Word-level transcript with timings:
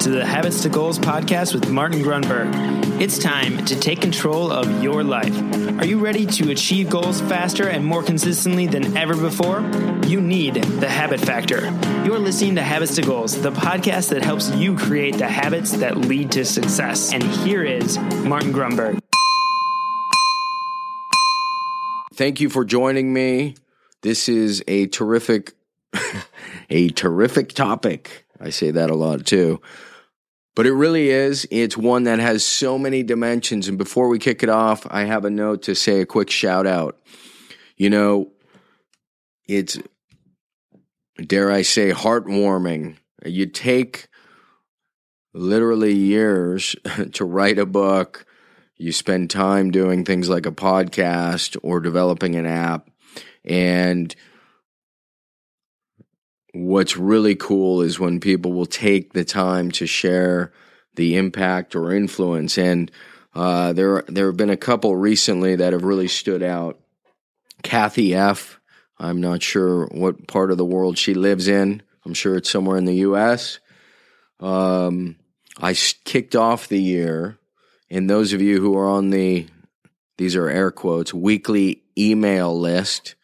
to 0.00 0.08
the 0.08 0.24
Habits 0.24 0.62
to 0.62 0.70
Goals 0.70 0.98
podcast 0.98 1.52
with 1.52 1.68
Martin 1.68 2.00
Grunburg. 2.00 2.48
It's 3.02 3.18
time 3.18 3.62
to 3.66 3.78
take 3.78 4.00
control 4.00 4.50
of 4.50 4.82
your 4.82 5.04
life. 5.04 5.36
Are 5.78 5.84
you 5.84 5.98
ready 5.98 6.24
to 6.24 6.50
achieve 6.50 6.88
goals 6.88 7.20
faster 7.20 7.68
and 7.68 7.84
more 7.84 8.02
consistently 8.02 8.66
than 8.66 8.96
ever 8.96 9.14
before? 9.14 9.60
You 10.06 10.22
need 10.22 10.54
the 10.54 10.88
Habit 10.88 11.20
Factor. 11.20 11.66
You're 12.02 12.18
listening 12.18 12.54
to 12.54 12.62
Habits 12.62 12.94
to 12.94 13.02
Goals, 13.02 13.42
the 13.42 13.52
podcast 13.52 14.08
that 14.08 14.22
helps 14.22 14.50
you 14.52 14.74
create 14.74 15.18
the 15.18 15.28
habits 15.28 15.72
that 15.72 15.98
lead 15.98 16.32
to 16.32 16.46
success. 16.46 17.12
And 17.12 17.22
here 17.22 17.62
is 17.62 17.98
Martin 18.24 18.54
Grunburg. 18.54 19.00
Thank 22.14 22.40
you 22.40 22.48
for 22.48 22.64
joining 22.64 23.12
me. 23.12 23.54
This 24.00 24.30
is 24.30 24.64
a 24.66 24.86
terrific 24.86 25.52
a 26.70 26.88
terrific 26.88 27.52
topic. 27.52 28.24
I 28.40 28.48
say 28.48 28.70
that 28.70 28.88
a 28.88 28.94
lot 28.94 29.26
too. 29.26 29.60
But 30.56 30.66
it 30.66 30.72
really 30.72 31.10
is. 31.10 31.46
It's 31.50 31.76
one 31.76 32.04
that 32.04 32.18
has 32.18 32.44
so 32.44 32.78
many 32.78 33.02
dimensions. 33.02 33.68
And 33.68 33.78
before 33.78 34.08
we 34.08 34.18
kick 34.18 34.42
it 34.42 34.48
off, 34.48 34.86
I 34.90 35.04
have 35.04 35.24
a 35.24 35.30
note 35.30 35.62
to 35.62 35.74
say 35.74 36.00
a 36.00 36.06
quick 36.06 36.30
shout 36.30 36.66
out. 36.66 36.98
You 37.76 37.88
know, 37.88 38.32
it's, 39.46 39.78
dare 41.24 41.50
I 41.50 41.62
say, 41.62 41.92
heartwarming. 41.92 42.96
You 43.24 43.46
take 43.46 44.08
literally 45.32 45.94
years 45.94 46.74
to 47.12 47.24
write 47.24 47.58
a 47.58 47.66
book, 47.66 48.26
you 48.76 48.92
spend 48.92 49.30
time 49.30 49.70
doing 49.70 50.04
things 50.04 50.28
like 50.28 50.46
a 50.46 50.52
podcast 50.52 51.56
or 51.62 51.80
developing 51.80 52.34
an 52.34 52.46
app. 52.46 52.88
And 53.44 54.14
what's 56.52 56.96
really 56.96 57.34
cool 57.34 57.82
is 57.82 58.00
when 58.00 58.20
people 58.20 58.52
will 58.52 58.66
take 58.66 59.12
the 59.12 59.24
time 59.24 59.70
to 59.72 59.86
share 59.86 60.52
the 60.94 61.16
impact 61.16 61.74
or 61.76 61.92
influence. 61.92 62.58
And 62.58 62.90
uh, 63.34 63.72
there 63.72 64.04
there 64.08 64.26
have 64.26 64.36
been 64.36 64.50
a 64.50 64.56
couple 64.56 64.96
recently 64.96 65.56
that 65.56 65.72
have 65.72 65.84
really 65.84 66.08
stood 66.08 66.42
out. 66.42 66.78
Kathy 67.62 68.14
F. 68.14 68.58
I'm 68.98 69.20
not 69.20 69.42
sure 69.42 69.86
what 69.86 70.26
part 70.26 70.50
of 70.50 70.58
the 70.58 70.64
world 70.64 70.98
she 70.98 71.14
lives 71.14 71.48
in. 71.48 71.82
I'm 72.04 72.12
sure 72.12 72.36
it's 72.36 72.50
somewhere 72.50 72.76
in 72.76 72.84
the 72.84 72.96
U.S. 72.96 73.58
Um, 74.40 75.16
I 75.58 75.74
kicked 76.04 76.36
off 76.36 76.68
the 76.68 76.80
year, 76.80 77.38
and 77.88 78.10
those 78.10 78.34
of 78.34 78.42
you 78.42 78.60
who 78.60 78.76
are 78.76 78.88
on 78.88 79.10
the 79.10 79.46
these 80.18 80.36
are 80.36 80.50
air 80.50 80.70
quotes 80.70 81.14
weekly 81.14 81.82
email 81.96 82.58
list 82.58 83.14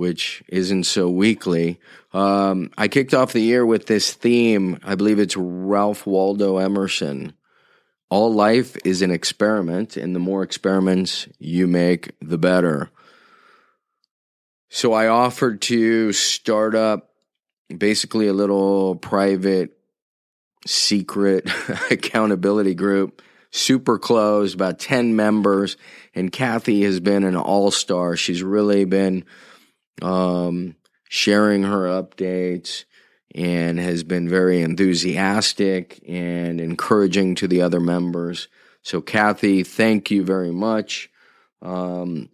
which 0.00 0.42
isn't 0.48 0.84
so 0.84 1.10
weekly. 1.10 1.78
Um, 2.14 2.70
I 2.78 2.88
kicked 2.88 3.12
off 3.12 3.34
the 3.34 3.42
year 3.42 3.66
with 3.66 3.84
this 3.84 4.14
theme. 4.14 4.78
I 4.82 4.94
believe 4.94 5.18
it's 5.18 5.36
Ralph 5.36 6.06
Waldo 6.06 6.56
Emerson. 6.56 7.34
All 8.08 8.32
life 8.32 8.78
is 8.82 9.02
an 9.02 9.10
experiment, 9.10 9.98
and 9.98 10.16
the 10.16 10.18
more 10.18 10.42
experiments 10.42 11.28
you 11.38 11.66
make, 11.66 12.12
the 12.22 12.38
better. 12.38 12.88
So 14.70 14.94
I 14.94 15.08
offered 15.08 15.60
to 15.62 16.14
start 16.14 16.74
up 16.74 17.10
basically 17.68 18.26
a 18.26 18.32
little 18.32 18.94
private, 18.94 19.76
secret 20.66 21.46
accountability 21.90 22.74
group, 22.74 23.20
super 23.50 23.98
close, 23.98 24.54
about 24.54 24.78
10 24.78 25.14
members. 25.14 25.76
And 26.14 26.32
Kathy 26.32 26.84
has 26.84 27.00
been 27.00 27.24
an 27.24 27.36
all 27.36 27.70
star. 27.70 28.16
She's 28.16 28.42
really 28.42 28.86
been 28.86 29.26
um, 30.02 30.76
sharing 31.08 31.62
her 31.64 31.86
updates 31.86 32.84
and 33.34 33.78
has 33.78 34.02
been 34.02 34.28
very 34.28 34.60
enthusiastic 34.60 36.02
and 36.08 36.60
encouraging 36.60 37.34
to 37.36 37.46
the 37.46 37.62
other 37.62 37.80
members. 37.80 38.48
So, 38.82 39.00
Kathy, 39.00 39.62
thank 39.62 40.10
you 40.10 40.24
very 40.24 40.50
much. 40.50 41.10
Um, 41.62 42.28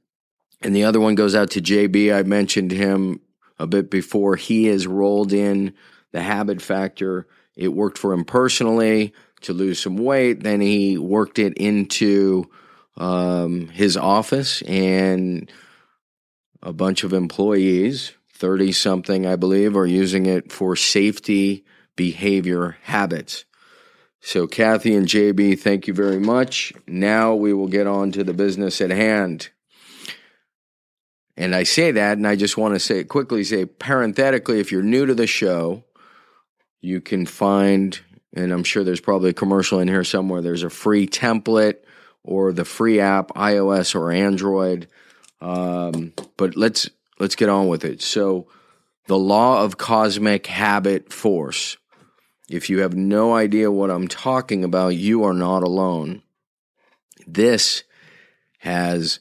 and 0.62 0.74
the 0.74 0.84
other 0.84 1.00
one 1.00 1.14
goes 1.14 1.34
out 1.34 1.50
to 1.50 1.60
JB. 1.60 2.14
I 2.14 2.22
mentioned 2.22 2.70
him 2.70 3.20
a 3.58 3.66
bit 3.66 3.90
before. 3.90 4.36
He 4.36 4.66
has 4.66 4.86
rolled 4.86 5.32
in 5.32 5.74
the 6.12 6.22
habit 6.22 6.62
factor. 6.62 7.26
It 7.56 7.68
worked 7.68 7.98
for 7.98 8.12
him 8.12 8.24
personally 8.24 9.12
to 9.42 9.52
lose 9.52 9.80
some 9.80 9.96
weight. 9.96 10.42
Then 10.42 10.60
he 10.60 10.96
worked 10.98 11.38
it 11.38 11.54
into 11.54 12.50
um, 12.96 13.68
his 13.68 13.96
office 13.96 14.62
and 14.62 15.50
a 16.66 16.72
bunch 16.72 17.04
of 17.04 17.12
employees, 17.12 18.12
30 18.34 18.72
something, 18.72 19.24
I 19.24 19.36
believe, 19.36 19.76
are 19.76 19.86
using 19.86 20.26
it 20.26 20.50
for 20.50 20.74
safety 20.74 21.64
behavior 21.94 22.76
habits. 22.82 23.44
So, 24.20 24.48
Kathy 24.48 24.96
and 24.96 25.06
JB, 25.06 25.60
thank 25.60 25.86
you 25.86 25.94
very 25.94 26.18
much. 26.18 26.72
Now 26.88 27.36
we 27.36 27.52
will 27.52 27.68
get 27.68 27.86
on 27.86 28.10
to 28.12 28.24
the 28.24 28.34
business 28.34 28.80
at 28.80 28.90
hand. 28.90 29.50
And 31.36 31.54
I 31.54 31.62
say 31.62 31.92
that, 31.92 32.18
and 32.18 32.26
I 32.26 32.34
just 32.34 32.56
want 32.56 32.74
to 32.74 32.80
say 32.80 32.98
it 32.98 33.04
quickly 33.04 33.44
say 33.44 33.64
parenthetically, 33.64 34.58
if 34.58 34.72
you're 34.72 34.82
new 34.82 35.06
to 35.06 35.14
the 35.14 35.28
show, 35.28 35.84
you 36.80 37.00
can 37.00 37.26
find, 37.26 38.00
and 38.34 38.50
I'm 38.50 38.64
sure 38.64 38.82
there's 38.82 39.00
probably 39.00 39.30
a 39.30 39.34
commercial 39.34 39.78
in 39.78 39.86
here 39.86 40.02
somewhere, 40.02 40.42
there's 40.42 40.64
a 40.64 40.70
free 40.70 41.06
template 41.06 41.76
or 42.24 42.52
the 42.52 42.64
free 42.64 42.98
app, 42.98 43.28
iOS 43.34 43.94
or 43.94 44.10
Android 44.10 44.88
um, 45.40 46.12
but 46.36 46.56
let's 46.56 46.88
let's 47.18 47.36
get 47.36 47.48
on 47.48 47.68
with 47.68 47.84
it. 47.84 48.02
So, 48.02 48.48
the 49.06 49.18
law 49.18 49.62
of 49.62 49.78
cosmic 49.78 50.46
habit 50.46 51.12
force. 51.12 51.76
If 52.48 52.70
you 52.70 52.78
have 52.78 52.94
no 52.94 53.34
idea 53.34 53.72
what 53.72 53.90
I'm 53.90 54.06
talking 54.06 54.62
about, 54.62 54.90
you 54.90 55.24
are 55.24 55.32
not 55.32 55.64
alone. 55.64 56.22
This 57.26 57.82
has, 58.58 59.18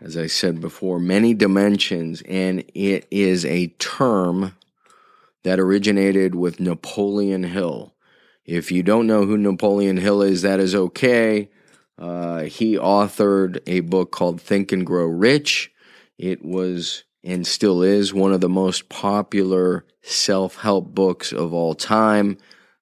as 0.00 0.16
I 0.16 0.28
said 0.28 0.60
before, 0.60 1.00
many 1.00 1.34
dimensions, 1.34 2.22
and 2.22 2.60
it 2.72 3.08
is 3.10 3.44
a 3.44 3.66
term 3.78 4.54
that 5.42 5.58
originated 5.58 6.36
with 6.36 6.60
Napoleon 6.60 7.42
Hill. 7.42 7.94
If 8.44 8.70
you 8.70 8.84
don't 8.84 9.08
know 9.08 9.26
who 9.26 9.36
Napoleon 9.36 9.96
Hill 9.96 10.22
is, 10.22 10.42
that 10.42 10.60
is 10.60 10.74
okay. 10.74 11.50
Uh, 12.02 12.42
he 12.42 12.76
authored 12.76 13.60
a 13.64 13.78
book 13.78 14.10
called 14.10 14.40
Think 14.40 14.72
and 14.72 14.84
Grow 14.84 15.06
Rich. 15.06 15.70
It 16.18 16.44
was 16.44 17.04
and 17.22 17.46
still 17.46 17.80
is 17.80 18.12
one 18.12 18.32
of 18.32 18.40
the 18.40 18.48
most 18.48 18.88
popular 18.88 19.84
self 20.02 20.56
help 20.56 20.92
books 20.92 21.32
of 21.32 21.54
all 21.54 21.76
time. 21.76 22.38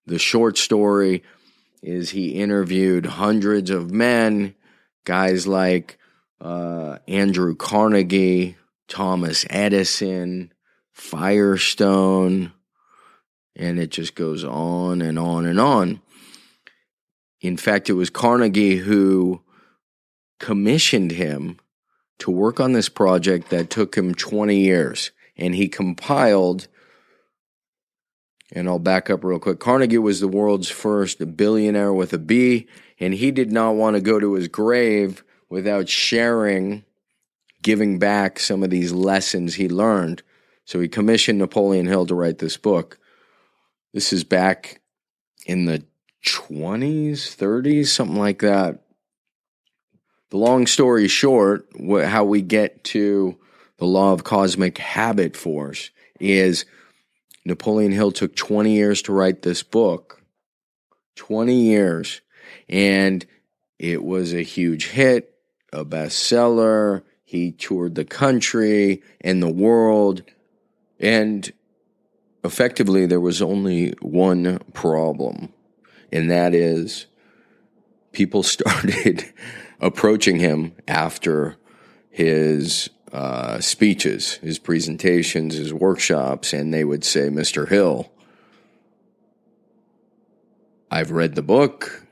The 0.06 0.18
short 0.18 0.56
story 0.56 1.22
is 1.82 2.10
he 2.10 2.40
interviewed 2.40 3.04
hundreds 3.04 3.68
of 3.68 3.90
men, 3.90 4.54
guys 5.04 5.46
like 5.46 5.98
uh, 6.40 6.96
Andrew 7.06 7.54
Carnegie, 7.54 8.56
Thomas 8.88 9.44
Edison, 9.50 10.50
Firestone, 10.92 12.52
and 13.54 13.78
it 13.78 13.90
just 13.90 14.14
goes 14.14 14.44
on 14.44 15.02
and 15.02 15.18
on 15.18 15.44
and 15.44 15.60
on. 15.60 16.00
In 17.40 17.56
fact, 17.56 17.88
it 17.88 17.94
was 17.94 18.10
Carnegie 18.10 18.76
who 18.76 19.42
commissioned 20.38 21.12
him 21.12 21.58
to 22.18 22.30
work 22.30 22.60
on 22.60 22.72
this 22.72 22.88
project 22.88 23.50
that 23.50 23.70
took 23.70 23.96
him 23.96 24.14
20 24.14 24.56
years. 24.56 25.10
And 25.36 25.54
he 25.54 25.68
compiled, 25.68 26.68
and 28.52 28.68
I'll 28.68 28.78
back 28.78 29.08
up 29.08 29.24
real 29.24 29.38
quick. 29.38 29.58
Carnegie 29.58 29.98
was 29.98 30.20
the 30.20 30.28
world's 30.28 30.68
first 30.68 31.36
billionaire 31.36 31.94
with 31.94 32.12
a 32.12 32.18
B, 32.18 32.66
and 32.98 33.14
he 33.14 33.30
did 33.30 33.50
not 33.50 33.74
want 33.74 33.96
to 33.96 34.02
go 34.02 34.20
to 34.20 34.34
his 34.34 34.48
grave 34.48 35.24
without 35.48 35.88
sharing, 35.88 36.84
giving 37.62 37.98
back 37.98 38.38
some 38.38 38.62
of 38.62 38.68
these 38.68 38.92
lessons 38.92 39.54
he 39.54 39.68
learned. 39.68 40.22
So 40.66 40.78
he 40.78 40.88
commissioned 40.88 41.38
Napoleon 41.38 41.86
Hill 41.86 42.06
to 42.06 42.14
write 42.14 42.38
this 42.38 42.58
book. 42.58 42.98
This 43.94 44.12
is 44.12 44.24
back 44.24 44.82
in 45.46 45.64
the 45.64 45.82
20s, 46.24 47.36
30s, 47.36 47.86
something 47.88 48.18
like 48.18 48.40
that. 48.40 48.80
The 50.30 50.36
long 50.36 50.66
story 50.66 51.08
short, 51.08 51.66
how 51.88 52.24
we 52.24 52.42
get 52.42 52.84
to 52.84 53.36
the 53.78 53.86
law 53.86 54.12
of 54.12 54.24
cosmic 54.24 54.78
habit 54.78 55.36
force 55.36 55.90
is 56.20 56.66
Napoleon 57.44 57.92
Hill 57.92 58.12
took 58.12 58.36
20 58.36 58.72
years 58.72 59.02
to 59.02 59.12
write 59.12 59.42
this 59.42 59.62
book. 59.62 60.22
20 61.16 61.54
years. 61.54 62.20
And 62.68 63.24
it 63.78 64.04
was 64.04 64.32
a 64.32 64.42
huge 64.42 64.88
hit, 64.88 65.34
a 65.72 65.84
bestseller. 65.84 67.02
He 67.24 67.52
toured 67.52 67.94
the 67.94 68.04
country 68.04 69.02
and 69.20 69.42
the 69.42 69.48
world. 69.48 70.22
And 70.98 71.50
effectively, 72.44 73.06
there 73.06 73.20
was 73.20 73.40
only 73.40 73.94
one 74.00 74.58
problem 74.74 75.52
and 76.12 76.30
that 76.30 76.54
is 76.54 77.06
people 78.12 78.42
started 78.56 79.32
approaching 79.80 80.38
him 80.38 80.74
after 80.86 81.56
his 82.10 82.90
uh, 83.12 83.60
speeches, 83.60 84.34
his 84.34 84.58
presentations, 84.58 85.54
his 85.54 85.72
workshops, 85.72 86.52
and 86.52 86.72
they 86.72 86.84
would 86.84 87.04
say, 87.04 87.28
Mr. 87.28 87.68
Hill, 87.68 88.10
I've 90.90 91.10
read 91.10 91.34
the 91.34 91.42
book, 91.42 92.04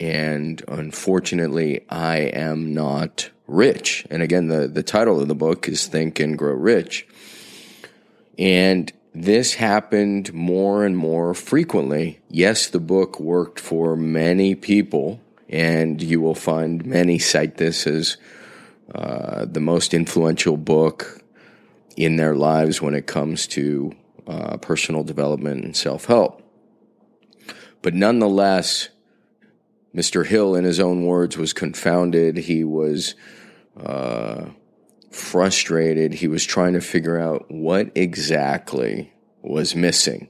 and 0.00 0.62
unfortunately, 0.66 1.84
I 1.88 2.18
am 2.18 2.72
not 2.72 3.30
rich. 3.46 4.06
And 4.10 4.22
again, 4.22 4.48
the, 4.48 4.66
the 4.68 4.82
title 4.82 5.20
of 5.20 5.28
the 5.28 5.34
book 5.34 5.68
is 5.68 5.86
Think 5.86 6.20
and 6.20 6.38
Grow 6.38 6.54
Rich. 6.54 7.06
And 8.38 8.92
this 9.22 9.54
happened 9.54 10.32
more 10.32 10.84
and 10.84 10.96
more 10.96 11.34
frequently. 11.34 12.20
Yes, 12.30 12.68
the 12.68 12.78
book 12.78 13.18
worked 13.18 13.58
for 13.58 13.96
many 13.96 14.54
people, 14.54 15.20
and 15.48 16.00
you 16.00 16.20
will 16.20 16.34
find 16.34 16.86
many 16.86 17.18
cite 17.18 17.56
this 17.56 17.86
as 17.86 18.16
uh, 18.94 19.44
the 19.44 19.60
most 19.60 19.92
influential 19.92 20.56
book 20.56 21.20
in 21.96 22.16
their 22.16 22.36
lives 22.36 22.80
when 22.80 22.94
it 22.94 23.06
comes 23.06 23.46
to 23.48 23.92
uh, 24.28 24.56
personal 24.58 25.02
development 25.02 25.64
and 25.64 25.76
self 25.76 26.04
help. 26.04 26.42
But 27.82 27.94
nonetheless, 27.94 28.88
Mr. 29.94 30.24
Hill, 30.24 30.54
in 30.54 30.64
his 30.64 30.78
own 30.78 31.04
words, 31.04 31.36
was 31.36 31.52
confounded. 31.52 32.36
He 32.36 32.62
was 32.62 33.16
uh, 33.76 34.46
frustrated. 35.10 36.14
He 36.14 36.28
was 36.28 36.44
trying 36.44 36.74
to 36.74 36.80
figure 36.80 37.18
out 37.18 37.46
what 37.48 37.90
exactly 37.94 39.12
was 39.42 39.74
missing. 39.74 40.28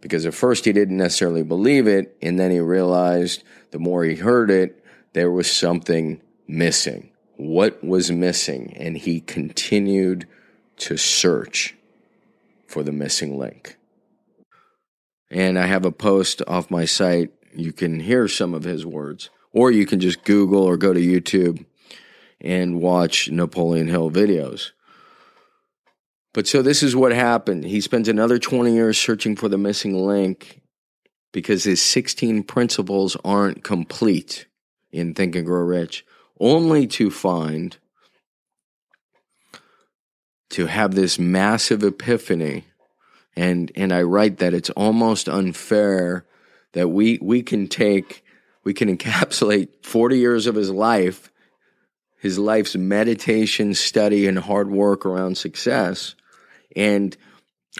Because 0.00 0.26
at 0.26 0.34
first 0.34 0.64
he 0.64 0.72
didn't 0.72 0.96
necessarily 0.96 1.42
believe 1.42 1.86
it, 1.86 2.16
and 2.22 2.38
then 2.38 2.50
he 2.50 2.60
realized 2.60 3.44
the 3.70 3.78
more 3.78 4.04
he 4.04 4.16
heard 4.16 4.50
it, 4.50 4.82
there 5.12 5.30
was 5.30 5.50
something 5.50 6.20
missing. 6.46 7.10
What 7.36 7.82
was 7.82 8.10
missing? 8.10 8.74
And 8.76 8.96
he 8.96 9.20
continued 9.20 10.26
to 10.78 10.96
search 10.96 11.76
for 12.66 12.82
the 12.82 12.92
missing 12.92 13.38
link. 13.38 13.76
And 15.30 15.58
I 15.58 15.66
have 15.66 15.84
a 15.84 15.92
post 15.92 16.42
off 16.46 16.70
my 16.70 16.84
site. 16.84 17.30
You 17.54 17.72
can 17.72 18.00
hear 18.00 18.28
some 18.28 18.54
of 18.54 18.64
his 18.64 18.86
words, 18.86 19.30
or 19.52 19.70
you 19.70 19.86
can 19.86 20.00
just 20.00 20.24
Google 20.24 20.62
or 20.62 20.76
go 20.76 20.92
to 20.92 21.00
YouTube 21.00 21.64
and 22.40 22.80
watch 22.80 23.30
Napoleon 23.30 23.88
Hill 23.88 24.10
videos. 24.10 24.70
But 26.32 26.46
so 26.46 26.62
this 26.62 26.82
is 26.82 26.94
what 26.94 27.12
happened. 27.12 27.64
He 27.64 27.80
spends 27.80 28.08
another 28.08 28.38
20 28.38 28.72
years 28.72 28.98
searching 28.98 29.36
for 29.36 29.48
the 29.48 29.58
missing 29.58 29.94
link 29.94 30.60
because 31.32 31.64
his 31.64 31.82
16 31.82 32.44
principles 32.44 33.16
aren't 33.24 33.64
complete 33.64 34.46
in 34.92 35.14
Think 35.14 35.36
and 35.36 35.46
Grow 35.46 35.62
Rich, 35.62 36.04
only 36.38 36.86
to 36.88 37.10
find 37.10 37.76
to 40.50 40.66
have 40.66 40.94
this 40.94 41.18
massive 41.18 41.82
epiphany 41.84 42.64
and 43.36 43.72
and 43.74 43.92
I 43.92 44.02
write 44.02 44.38
that 44.38 44.54
it's 44.54 44.70
almost 44.70 45.28
unfair 45.28 46.26
that 46.72 46.88
we 46.88 47.18
we 47.22 47.42
can 47.42 47.68
take 47.68 48.24
we 48.64 48.74
can 48.74 48.94
encapsulate 48.94 49.84
40 49.84 50.18
years 50.18 50.46
of 50.46 50.54
his 50.54 50.70
life 50.70 51.30
his 52.20 52.38
life's 52.38 52.76
meditation 52.76 53.74
study 53.74 54.26
and 54.26 54.38
hard 54.38 54.70
work 54.70 55.06
around 55.06 55.36
success 55.36 56.14
and 56.76 57.16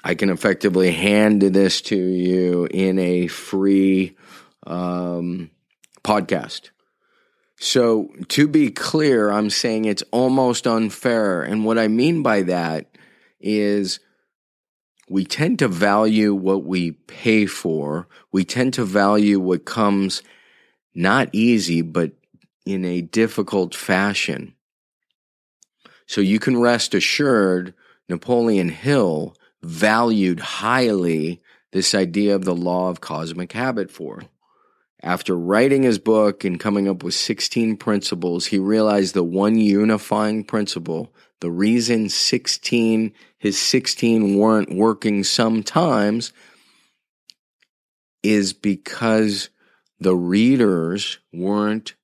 I 0.05 0.15
can 0.15 0.31
effectively 0.31 0.93
hand 0.93 1.43
this 1.43 1.81
to 1.83 1.97
you 1.97 2.69
in 2.71 2.99
a 2.99 3.27
free 3.27 4.17
um, 4.67 5.51
podcast. 6.05 6.71
So, 7.59 8.09
to 8.29 8.49
be 8.49 8.71
clear, 8.71 9.31
I'm 9.31 9.51
saying 9.51 9.85
it's 9.85 10.05
almost 10.13 10.67
unfair. 10.67 11.43
And 11.43 11.65
what 11.65 11.79
I 11.79 11.89
mean 11.89 12.23
by 12.23 12.43
that 12.43 12.97
is 13.39 14.01
we 15.11 15.25
tend 15.25 15.59
to 15.59 15.69
value 15.69 16.35
what 16.35 16.65
we 16.65 16.93
pay 16.93 17.45
for. 17.47 18.09
We 18.33 18.45
tend 18.45 18.75
to 18.75 18.85
value 18.85 19.39
what 19.41 19.67
comes 19.67 20.23
not 20.95 21.29
easy, 21.33 21.83
but 21.83 22.13
in 22.73 22.85
a 22.85 23.01
difficult 23.01 23.75
fashion. 23.75 24.55
So 26.07 26.21
you 26.21 26.39
can 26.39 26.61
rest 26.61 26.95
assured 26.95 27.75
Napoleon 28.09 28.69
Hill 28.69 29.37
valued 29.63 30.41
highly 30.41 31.41
this 31.73 31.95
idea 31.95 32.35
of 32.35 32.45
the 32.45 32.55
law 32.55 32.89
of 32.91 33.01
cosmic 33.01 33.53
habit 33.53 33.91
for. 33.91 34.23
After 35.03 35.37
writing 35.37 35.85
his 35.85 35.99
book 35.99 36.45
and 36.45 36.61
coming 36.61 36.89
up 36.89 37.03
with 37.03 37.15
16 37.15 37.77
principles, 37.77 38.47
he 38.47 38.59
realized 38.59 39.15
the 39.15 39.23
one 39.23 39.57
unifying 39.59 40.45
principle, 40.45 41.13
the 41.41 41.51
reason 41.51 42.09
16 42.09 43.13
his 43.39 43.59
16 43.59 44.37
weren't 44.37 44.75
working 44.75 45.25
sometimes 45.25 46.35
is 48.23 48.53
because 48.53 49.49
the 49.99 50.15
readers 50.15 51.19
weren't 51.33 51.95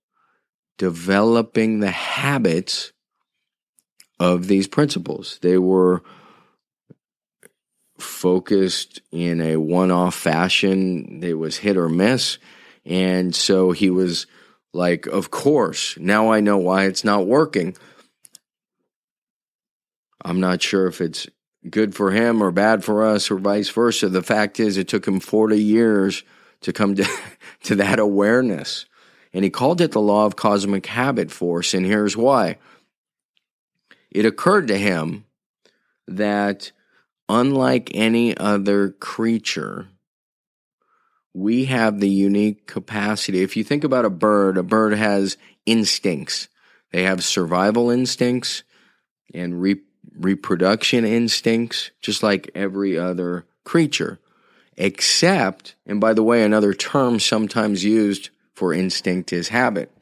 developing 0.79 1.81
the 1.81 1.91
habits 1.91 2.93
of 4.19 4.47
these 4.47 4.67
principles. 4.67 5.39
They 5.43 5.59
were 5.59 6.03
focused 7.99 9.01
in 9.11 9.41
a 9.41 9.57
one 9.57 9.91
off 9.91 10.15
fashion, 10.15 11.21
it 11.23 11.35
was 11.35 11.59
hit 11.59 11.77
or 11.77 11.89
miss. 11.89 12.39
And 12.85 13.35
so 13.35 13.73
he 13.73 13.91
was 13.91 14.27
like, 14.73 15.07
Of 15.07 15.31
course, 15.31 15.97
now 15.99 16.31
I 16.31 16.41
know 16.41 16.59
why 16.59 16.85
it's 16.85 17.05
not 17.05 17.27
working. 17.27 17.77
I'm 20.25 20.41
not 20.41 20.63
sure 20.63 20.87
if 20.87 21.01
it's 21.01 21.27
good 21.69 21.95
for 21.95 22.11
him 22.11 22.43
or 22.43 22.51
bad 22.51 22.85
for 22.85 23.05
us 23.05 23.31
or 23.31 23.37
vice 23.37 23.69
versa. 23.69 24.09
The 24.09 24.23
fact 24.23 24.61
is, 24.61 24.77
it 24.77 24.89
took 24.89 25.07
him 25.07 25.21
40 25.21 25.61
years 25.61 26.23
to 26.63 26.73
come 26.73 26.95
to, 26.97 27.07
to 27.65 27.77
that 27.77 27.99
awareness. 27.99 28.87
And 29.37 29.45
he 29.45 29.51
called 29.51 29.83
it 29.83 29.93
the 29.93 30.01
law 30.01 30.25
of 30.25 30.35
cosmic 30.35 30.87
habit 30.87 31.31
force. 31.31 31.75
And 31.75 31.85
here's 31.85 32.17
why 32.17 32.57
it 34.11 34.25
occurred 34.25 34.69
to 34.69 34.79
him 34.79 35.27
that 36.09 36.73
unlike 37.29 37.91
any 37.93 38.35
other 38.35 38.93
creature, 38.93 39.89
we 41.35 41.67
have 41.67 42.01
the 42.01 42.09
unique 42.09 42.67
capacity. 42.67 43.43
If 43.43 43.59
you 43.59 43.63
think 43.63 43.85
about 43.85 44.07
a 44.07 44.11
bird, 44.11 44.57
a 44.57 44.63
bird 44.63 44.95
has 44.95 45.37
instincts. 45.67 46.49
They 46.91 47.03
have 47.03 47.23
survival 47.23 47.91
instincts 47.91 48.63
and 49.35 49.61
re- 49.61 49.83
reproduction 50.19 51.05
instincts, 51.05 51.91
just 52.01 52.23
like 52.23 52.51
every 52.55 52.97
other 52.97 53.45
creature. 53.65 54.19
Except, 54.79 55.75
and 55.85 56.01
by 56.01 56.15
the 56.15 56.23
way, 56.23 56.43
another 56.43 56.73
term 56.73 57.21
sometimes 57.21 57.85
used 57.85 58.31
for 58.57 58.73
instinct 58.73 59.33
is 59.33 59.49
habit. 59.49 59.93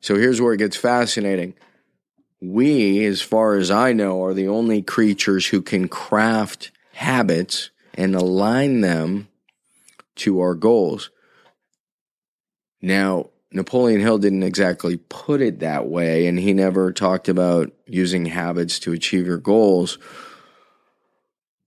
So 0.00 0.14
here's 0.14 0.40
where 0.40 0.52
it 0.52 0.58
gets 0.58 0.76
fascinating. 0.76 1.54
We, 2.40 3.04
as 3.06 3.22
far 3.22 3.54
as 3.54 3.70
I 3.70 3.92
know, 3.94 4.22
are 4.22 4.34
the 4.34 4.46
only 4.46 4.82
creatures 4.82 5.46
who 5.46 5.62
can 5.62 5.88
craft 5.88 6.70
habits 6.92 7.70
and 7.94 8.14
align 8.14 8.82
them 8.82 9.28
to 10.16 10.40
our 10.40 10.54
goals. 10.54 11.10
Now, 12.82 13.30
Napoleon 13.50 14.02
Hill 14.02 14.18
didn't 14.18 14.42
exactly 14.42 14.98
put 15.08 15.40
it 15.40 15.60
that 15.60 15.86
way, 15.86 16.26
and 16.26 16.38
he 16.38 16.52
never 16.52 16.92
talked 16.92 17.28
about 17.28 17.72
using 17.86 18.26
habits 18.26 18.78
to 18.80 18.92
achieve 18.92 19.26
your 19.26 19.38
goals. 19.38 19.98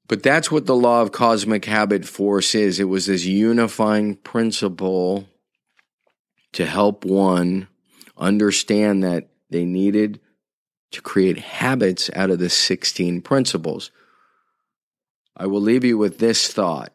But 0.07 0.21
that's 0.21 0.51
what 0.51 0.67
the 0.67 0.75
law 0.75 1.01
of 1.01 1.11
cosmic 1.11 1.65
habit 1.65 2.05
force 2.05 2.53
is. 2.53 2.79
It 2.79 2.85
was 2.85 3.07
this 3.07 3.25
unifying 3.25 4.15
principle 4.17 5.27
to 6.53 6.65
help 6.65 7.05
one 7.05 7.67
understand 8.17 9.03
that 9.03 9.29
they 9.49 9.65
needed 9.65 10.19
to 10.91 11.01
create 11.01 11.37
habits 11.37 12.09
out 12.15 12.29
of 12.29 12.39
the 12.39 12.49
16 12.49 13.21
principles. 13.21 13.91
I 15.37 15.45
will 15.45 15.61
leave 15.61 15.83
you 15.83 15.97
with 15.97 16.19
this 16.19 16.51
thought. 16.51 16.93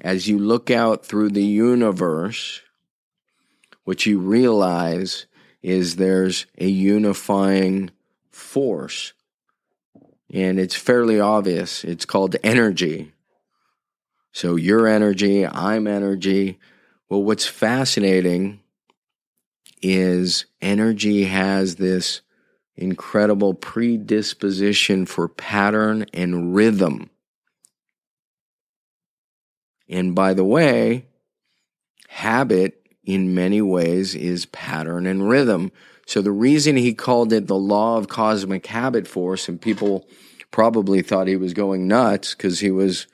As 0.00 0.28
you 0.28 0.38
look 0.38 0.70
out 0.70 1.06
through 1.06 1.30
the 1.30 1.44
universe, 1.44 2.60
what 3.84 4.04
you 4.04 4.18
realize 4.18 5.26
is 5.62 5.96
there's 5.96 6.46
a 6.58 6.66
unifying 6.66 7.90
force. 8.30 9.12
And 10.32 10.58
it's 10.58 10.74
fairly 10.74 11.20
obvious. 11.20 11.84
It's 11.84 12.04
called 12.04 12.36
energy. 12.42 13.12
So 14.32 14.56
your 14.56 14.88
energy, 14.88 15.46
I'm 15.46 15.86
energy. 15.86 16.58
Well, 17.08 17.22
what's 17.22 17.46
fascinating 17.46 18.61
is 19.82 20.46
energy 20.60 21.24
has 21.24 21.76
this 21.76 22.22
incredible 22.76 23.54
predisposition 23.54 25.04
for 25.04 25.28
pattern 25.28 26.06
and 26.14 26.54
rhythm. 26.54 27.10
And 29.88 30.14
by 30.14 30.32
the 30.32 30.44
way, 30.44 31.06
habit 32.08 32.86
in 33.04 33.34
many 33.34 33.60
ways 33.60 34.14
is 34.14 34.46
pattern 34.46 35.06
and 35.06 35.28
rhythm. 35.28 35.72
So 36.06 36.22
the 36.22 36.32
reason 36.32 36.76
he 36.76 36.94
called 36.94 37.32
it 37.32 37.46
the 37.46 37.56
law 37.56 37.98
of 37.98 38.08
cosmic 38.08 38.66
habit 38.66 39.06
force, 39.06 39.48
and 39.48 39.60
people 39.60 40.06
probably 40.50 41.02
thought 41.02 41.26
he 41.26 41.36
was 41.36 41.54
going 41.54 41.88
nuts 41.88 42.34
because 42.34 42.60
he 42.60 42.70
was 42.70 43.06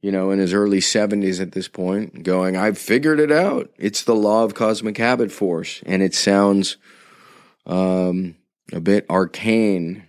you 0.00 0.12
know, 0.12 0.30
in 0.30 0.38
his 0.38 0.54
early 0.54 0.78
70s 0.78 1.40
at 1.40 1.52
this 1.52 1.68
point, 1.68 2.22
going, 2.22 2.56
I've 2.56 2.78
figured 2.78 3.18
it 3.18 3.32
out. 3.32 3.70
It's 3.78 4.04
the 4.04 4.14
law 4.14 4.44
of 4.44 4.54
cosmic 4.54 4.96
habit 4.96 5.32
force. 5.32 5.82
And 5.86 6.02
it 6.02 6.14
sounds 6.14 6.76
um, 7.66 8.36
a 8.72 8.80
bit 8.80 9.06
arcane. 9.10 10.08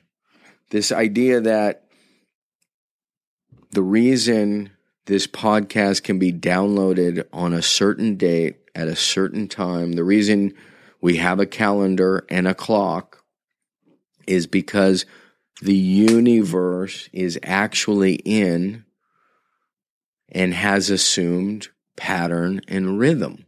This 0.69 0.91
idea 0.91 1.41
that 1.41 1.85
the 3.71 3.81
reason 3.81 4.71
this 5.05 5.25
podcast 5.25 6.03
can 6.03 6.19
be 6.19 6.31
downloaded 6.31 7.25
on 7.33 7.53
a 7.53 7.63
certain 7.63 8.15
date 8.15 8.57
at 8.75 8.87
a 8.87 8.95
certain 8.95 9.47
time, 9.47 9.93
the 9.93 10.03
reason 10.03 10.53
we 11.01 11.17
have 11.17 11.39
a 11.39 11.47
calendar 11.47 12.25
and 12.29 12.47
a 12.47 12.53
clock 12.53 13.23
is 14.27 14.45
because 14.45 15.07
the 15.61 15.75
universe 15.75 17.09
is 17.11 17.39
actually 17.41 18.15
in 18.23 18.85
and 20.31 20.53
has 20.53 20.89
assumed 20.89 21.69
pattern 21.95 22.61
and 22.67 22.99
rhythm. 22.99 23.45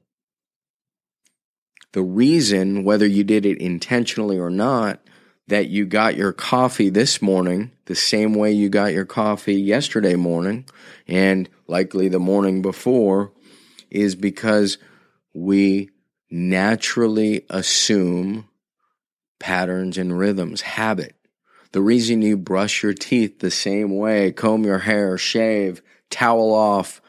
The 1.93 2.01
reason, 2.01 2.83
whether 2.83 3.05
you 3.05 3.23
did 3.23 3.45
it 3.45 3.59
intentionally 3.59 4.39
or 4.39 4.49
not, 4.49 5.01
that 5.47 5.67
you 5.67 5.85
got 5.85 6.15
your 6.15 6.31
coffee 6.31 6.89
this 6.89 7.21
morning 7.21 7.71
the 7.85 7.95
same 7.95 8.33
way 8.33 8.51
you 8.53 8.69
got 8.69 8.93
your 8.93 9.05
coffee 9.05 9.55
yesterday 9.55 10.15
morning 10.15 10.65
and 11.07 11.49
likely 11.67 12.07
the 12.07 12.19
morning 12.19 12.61
before 12.61 13.33
is 13.89 14.15
because 14.15 14.77
we 15.33 15.89
naturally 16.29 17.45
assume 17.49 18.47
patterns 19.39 19.97
and 19.97 20.17
rhythms, 20.17 20.61
habit. 20.61 21.15
The 21.73 21.81
reason 21.81 22.21
you 22.21 22.37
brush 22.37 22.83
your 22.83 22.93
teeth 22.93 23.39
the 23.39 23.51
same 23.51 23.97
way, 23.97 24.31
comb 24.31 24.63
your 24.63 24.79
hair, 24.79 25.17
shave, 25.17 25.81
towel 26.11 26.53
off, 26.53 27.01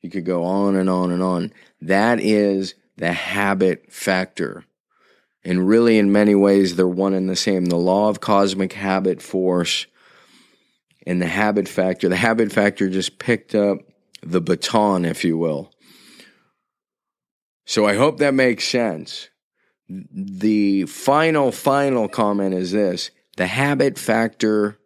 you 0.00 0.10
could 0.10 0.24
go 0.24 0.44
on 0.44 0.76
and 0.76 0.90
on 0.90 1.10
and 1.10 1.22
on. 1.22 1.52
That 1.80 2.20
is 2.20 2.74
the 2.96 3.12
habit 3.12 3.92
factor. 3.92 4.64
And 5.44 5.66
really, 5.66 5.98
in 5.98 6.12
many 6.12 6.34
ways, 6.34 6.76
they're 6.76 6.86
one 6.86 7.14
and 7.14 7.28
the 7.28 7.36
same. 7.36 7.66
The 7.66 7.76
law 7.76 8.08
of 8.08 8.20
cosmic 8.20 8.72
habit 8.74 9.22
force 9.22 9.86
and 11.06 11.22
the 11.22 11.26
habit 11.26 11.68
factor. 11.68 12.08
The 12.08 12.16
habit 12.16 12.52
factor 12.52 12.90
just 12.90 13.18
picked 13.18 13.54
up 13.54 13.78
the 14.22 14.40
baton, 14.40 15.04
if 15.04 15.24
you 15.24 15.38
will. 15.38 15.72
So 17.64 17.86
I 17.86 17.96
hope 17.96 18.18
that 18.18 18.34
makes 18.34 18.64
sense. 18.64 19.30
The 19.88 20.84
final, 20.84 21.50
final 21.52 22.08
comment 22.08 22.54
is 22.54 22.72
this 22.72 23.10
the 23.36 23.46
habit 23.46 23.98
factor 23.98 24.78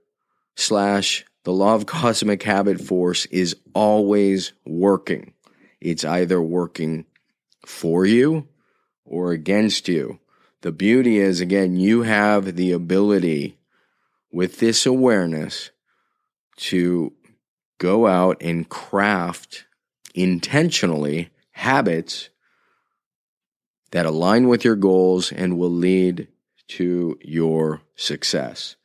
slash 0.54 1.24
the 1.44 1.52
law 1.52 1.74
of 1.74 1.86
cosmic 1.86 2.42
habit 2.42 2.80
force 2.80 3.26
is 3.26 3.56
always 3.74 4.52
working. 4.64 5.32
It's 5.80 6.04
either 6.04 6.40
working 6.40 7.06
for 7.66 8.06
you 8.06 8.48
or 9.04 9.32
against 9.32 9.88
you. 9.88 10.18
The 10.62 10.72
beauty 10.72 11.18
is, 11.18 11.40
again, 11.40 11.76
you 11.76 12.02
have 12.02 12.56
the 12.56 12.72
ability 12.72 13.58
with 14.30 14.60
this 14.60 14.86
awareness 14.86 15.70
to 16.56 17.12
go 17.78 18.06
out 18.06 18.36
and 18.40 18.68
craft 18.68 19.66
intentionally 20.14 21.30
habits 21.50 22.28
that 23.90 24.06
align 24.06 24.48
with 24.48 24.64
your 24.64 24.76
goals 24.76 25.32
and 25.32 25.58
will 25.58 25.70
lead 25.70 26.28
to 26.68 27.18
your 27.22 27.82
success. 27.96 28.76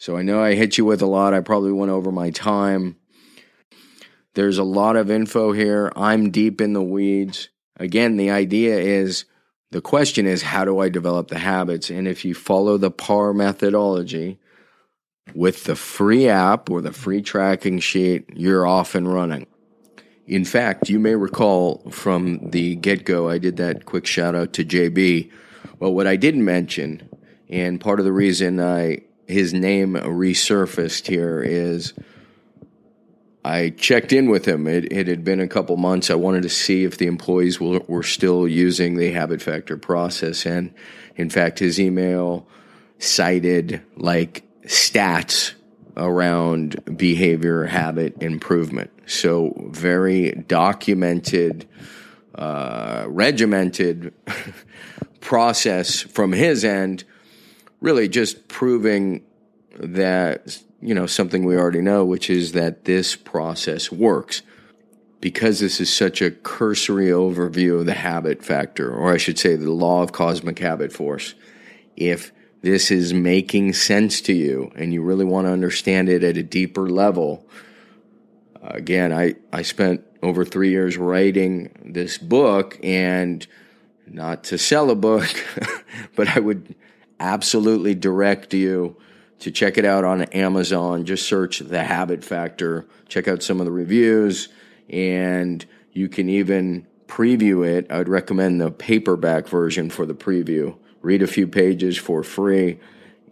So 0.00 0.16
I 0.16 0.22
know 0.22 0.42
I 0.42 0.54
hit 0.54 0.78
you 0.78 0.86
with 0.86 1.02
a 1.02 1.06
lot. 1.06 1.34
I 1.34 1.40
probably 1.40 1.72
went 1.72 1.92
over 1.92 2.10
my 2.10 2.30
time. 2.30 2.96
There's 4.32 4.56
a 4.56 4.64
lot 4.64 4.96
of 4.96 5.10
info 5.10 5.52
here. 5.52 5.92
I'm 5.94 6.30
deep 6.30 6.62
in 6.62 6.72
the 6.72 6.82
weeds. 6.82 7.50
Again, 7.76 8.16
the 8.16 8.30
idea 8.30 8.78
is 8.78 9.26
the 9.72 9.82
question 9.82 10.26
is 10.26 10.40
how 10.40 10.64
do 10.64 10.78
I 10.78 10.88
develop 10.88 11.28
the 11.28 11.38
habits? 11.38 11.90
And 11.90 12.08
if 12.08 12.24
you 12.24 12.34
follow 12.34 12.78
the 12.78 12.90
PAR 12.90 13.34
methodology 13.34 14.38
with 15.34 15.64
the 15.64 15.76
free 15.76 16.26
app 16.30 16.70
or 16.70 16.80
the 16.80 16.94
free 16.94 17.20
tracking 17.20 17.78
sheet, 17.78 18.24
you're 18.34 18.66
off 18.66 18.94
and 18.94 19.12
running. 19.12 19.46
In 20.26 20.46
fact, 20.46 20.88
you 20.88 20.98
may 20.98 21.14
recall 21.14 21.82
from 21.90 22.48
the 22.52 22.74
get 22.76 23.04
go, 23.04 23.28
I 23.28 23.36
did 23.36 23.58
that 23.58 23.84
quick 23.84 24.06
shout 24.06 24.34
out 24.34 24.54
to 24.54 24.64
JB. 24.64 25.30
Well, 25.78 25.92
what 25.92 26.06
I 26.06 26.16
didn't 26.16 26.46
mention, 26.46 27.06
and 27.50 27.78
part 27.78 27.98
of 27.98 28.06
the 28.06 28.12
reason 28.14 28.60
I 28.60 29.02
his 29.30 29.54
name 29.54 29.94
resurfaced 29.94 31.06
here 31.06 31.42
is 31.42 31.94
I 33.44 33.70
checked 33.70 34.12
in 34.12 34.28
with 34.28 34.46
him. 34.46 34.66
It, 34.66 34.92
it, 34.92 35.06
had 35.06 35.24
been 35.24 35.40
a 35.40 35.48
couple 35.48 35.76
months. 35.76 36.10
I 36.10 36.14
wanted 36.14 36.42
to 36.42 36.50
see 36.50 36.84
if 36.84 36.98
the 36.98 37.06
employees 37.06 37.58
were, 37.58 37.80
were 37.88 38.02
still 38.02 38.46
using 38.46 38.96
the 38.96 39.12
habit 39.12 39.40
factor 39.40 39.76
process. 39.78 40.44
And 40.44 40.74
in 41.16 41.30
fact, 41.30 41.58
his 41.58 41.80
email 41.80 42.46
cited 42.98 43.82
like 43.96 44.44
stats 44.64 45.54
around 45.96 46.96
behavior 46.98 47.64
habit 47.64 48.22
improvement. 48.22 48.90
So, 49.06 49.68
very 49.70 50.32
documented, 50.32 51.66
uh, 52.34 53.06
regimented 53.08 54.12
process 55.20 56.00
from 56.00 56.32
his 56.32 56.64
end 56.64 57.04
really 57.80 58.08
just 58.08 58.48
proving 58.48 59.24
that, 59.78 60.58
you 60.80 60.94
know, 60.94 61.06
something 61.06 61.44
we 61.44 61.56
already 61.56 61.80
know, 61.80 62.04
which 62.04 62.30
is 62.30 62.52
that 62.52 62.84
this 62.84 63.16
process 63.16 63.90
works. 63.90 64.42
Because 65.20 65.60
this 65.60 65.80
is 65.80 65.92
such 65.92 66.22
a 66.22 66.30
cursory 66.30 67.08
overview 67.08 67.80
of 67.80 67.86
the 67.86 67.92
habit 67.92 68.42
factor, 68.42 68.90
or 68.90 69.12
I 69.12 69.18
should 69.18 69.38
say 69.38 69.54
the 69.54 69.70
law 69.70 70.02
of 70.02 70.12
cosmic 70.12 70.58
habit 70.58 70.94
force, 70.94 71.34
if 71.94 72.32
this 72.62 72.90
is 72.90 73.12
making 73.12 73.74
sense 73.74 74.22
to 74.22 74.32
you 74.32 74.72
and 74.76 74.94
you 74.94 75.02
really 75.02 75.26
want 75.26 75.46
to 75.46 75.52
understand 75.52 76.08
it 76.08 76.24
at 76.24 76.38
a 76.38 76.42
deeper 76.42 76.88
level, 76.88 77.46
again, 78.62 79.12
I, 79.12 79.34
I 79.52 79.60
spent 79.60 80.04
over 80.22 80.44
three 80.44 80.70
years 80.70 80.96
writing 80.96 81.70
this 81.84 82.18
book 82.18 82.78
and 82.82 83.46
not 84.06 84.44
to 84.44 84.58
sell 84.58 84.90
a 84.90 84.94
book, 84.94 85.28
but 86.16 86.28
I 86.34 86.40
would 86.40 86.74
absolutely 87.20 87.94
direct 87.94 88.52
you 88.54 88.96
to 89.40 89.50
check 89.50 89.78
it 89.78 89.84
out 89.84 90.04
on 90.04 90.22
Amazon. 90.22 91.04
Just 91.04 91.26
search 91.28 91.60
The 91.60 91.84
Habit 91.84 92.24
Factor, 92.24 92.86
check 93.08 93.28
out 93.28 93.42
some 93.42 93.60
of 93.60 93.66
the 93.66 93.72
reviews, 93.72 94.48
and 94.88 95.64
you 95.92 96.08
can 96.08 96.28
even 96.28 96.86
preview 97.06 97.66
it. 97.66 97.86
I 97.90 97.98
would 97.98 98.08
recommend 98.08 98.60
the 98.60 98.70
paperback 98.70 99.48
version 99.48 99.90
for 99.90 100.06
the 100.06 100.14
preview. 100.14 100.76
Read 101.02 101.22
a 101.22 101.26
few 101.26 101.46
pages 101.46 101.96
for 101.96 102.22
free, 102.22 102.80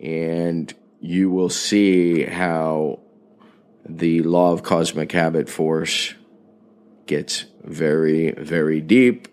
and 0.00 0.72
you 1.00 1.30
will 1.30 1.50
see 1.50 2.24
how 2.24 3.00
the 3.88 4.22
law 4.22 4.52
of 4.52 4.62
cosmic 4.62 5.12
habit 5.12 5.48
force 5.48 6.14
gets 7.06 7.46
very, 7.64 8.32
very 8.32 8.80
deep. 8.80 9.28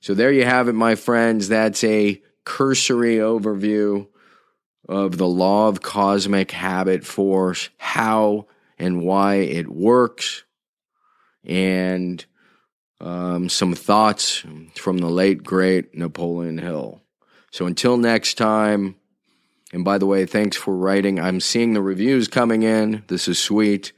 So 0.00 0.14
there 0.14 0.32
you 0.32 0.44
have 0.44 0.68
it, 0.68 0.72
my 0.72 0.94
friends. 0.94 1.48
That's 1.48 1.84
a 1.84 2.20
cursory 2.44 3.16
overview 3.16 4.06
of 4.88 5.16
the 5.16 5.26
law 5.26 5.68
of 5.68 5.82
cosmic 5.82 6.50
habit 6.50 7.04
force, 7.04 7.70
how 7.78 8.46
and 8.78 9.02
why 9.02 9.36
it 9.36 9.68
works, 9.68 10.44
and 11.44 12.24
um, 13.00 13.48
some 13.48 13.74
thoughts 13.74 14.44
from 14.76 14.98
the 14.98 15.10
late, 15.10 15.42
great 15.42 15.94
Napoleon 15.94 16.58
Hill. 16.58 17.00
So 17.50 17.66
until 17.66 17.96
next 17.96 18.34
time, 18.34 18.96
and 19.72 19.84
by 19.84 19.98
the 19.98 20.06
way, 20.06 20.26
thanks 20.26 20.56
for 20.56 20.76
writing. 20.76 21.18
I'm 21.18 21.40
seeing 21.40 21.72
the 21.72 21.82
reviews 21.82 22.28
coming 22.28 22.62
in. 22.62 23.04
This 23.08 23.28
is 23.28 23.38
sweet. 23.38 23.92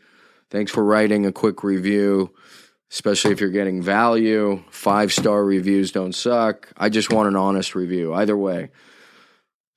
Thanks 0.51 0.71
for 0.71 0.85
writing 0.85 1.27
a 1.27 1.33
quick 1.33 1.65
review 1.65 2.33
especially 2.95 3.33
if 3.33 3.41
you're 3.41 3.51
getting 3.51 3.83
value. 3.83 4.63
Five 4.71 5.13
star 5.13 5.45
reviews 5.45 5.91
don't 5.91 6.15
suck. 6.15 6.73
I 6.77 6.89
just 6.89 7.13
want 7.13 7.27
an 7.27 7.35
honest 7.35 7.75
review, 7.75 8.15
either 8.15 8.37
way. 8.37 8.71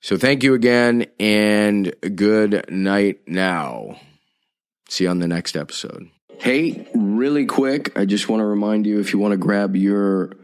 So 0.00 0.16
thank 0.16 0.44
you 0.44 0.54
again 0.54 1.06
and 1.18 1.92
good 2.14 2.70
night 2.70 3.26
now. 3.26 4.00
See 4.88 5.04
you 5.04 5.10
on 5.10 5.18
the 5.18 5.26
next 5.26 5.56
episode. 5.56 6.08
Hey, 6.38 6.88
really 6.94 7.44
quick, 7.44 7.98
I 7.98 8.04
just 8.04 8.28
want 8.28 8.40
to 8.40 8.44
remind 8.44 8.86
you 8.86 9.00
if 9.00 9.12
you 9.12 9.18
want 9.18 9.32
to 9.32 9.36
grab 9.36 9.74
your 9.74 10.34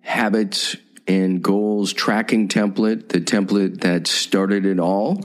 habits 0.00 0.76
and 1.06 1.40
goals 1.40 1.92
tracking 1.92 2.48
template, 2.48 3.10
the 3.10 3.20
template 3.20 3.82
that 3.82 4.08
started 4.08 4.66
it 4.66 4.80
all 4.80 5.24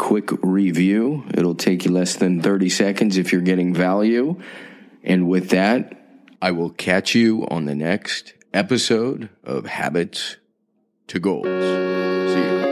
quick 0.00 0.30
review. 0.42 1.24
It'll 1.34 1.54
take 1.54 1.84
you 1.84 1.92
less 1.92 2.16
than 2.16 2.40
30 2.40 2.70
seconds 2.70 3.18
if 3.18 3.32
you're 3.32 3.42
getting 3.42 3.74
value. 3.74 4.40
And 5.04 5.28
with 5.28 5.50
that, 5.50 5.92
I 6.40 6.52
will 6.52 6.70
catch 6.70 7.14
you 7.14 7.46
on 7.50 7.66
the 7.66 7.74
next 7.74 8.32
episode 8.54 9.28
of 9.44 9.66
Habits 9.66 10.38
to 11.08 11.20
Goals. 11.20 12.69